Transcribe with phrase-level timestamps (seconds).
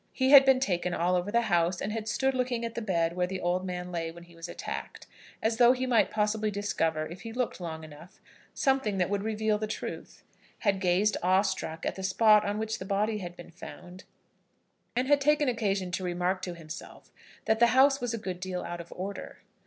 [0.13, 3.27] He had been taken all over the house; had stood looking at the bed where
[3.27, 5.05] the old man lay when he was attacked,
[5.43, 8.19] as though he might possibly discover, if he looked long enough,
[8.51, 10.23] something that would reveal the truth;
[10.61, 14.05] had gazed awe struck at the spot on which the body had been found,
[14.95, 17.11] and had taken occasion to remark to himself
[17.45, 19.43] that the house was a good deal out of order.